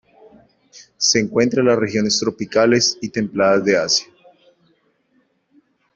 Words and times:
Se 0.97 1.19
encuentra 1.19 1.61
en 1.61 1.67
las 1.67 1.77
regiones 1.77 2.17
tropicales 2.17 2.97
y 3.01 3.09
templadas 3.09 3.63
de 3.63 3.77
Asia. 3.77 4.07